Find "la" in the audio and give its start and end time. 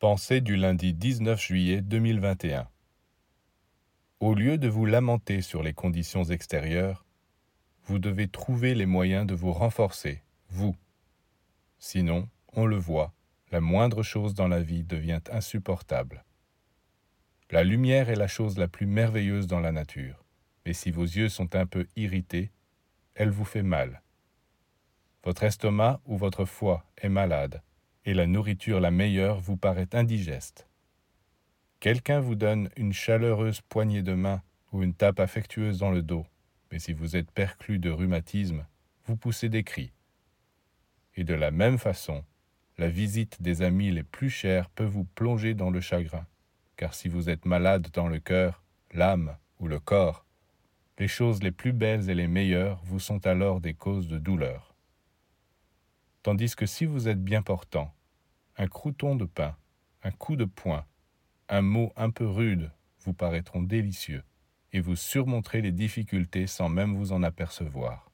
13.50-13.60, 14.46-14.62, 17.50-17.64, 18.14-18.28, 18.56-18.68, 19.58-19.72, 28.14-28.26, 28.80-28.90, 41.34-41.50, 42.78-42.88